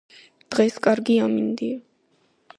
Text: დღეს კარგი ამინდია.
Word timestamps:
დღეს 0.55 0.79
კარგი 0.87 1.19
ამინდია. 1.27 1.79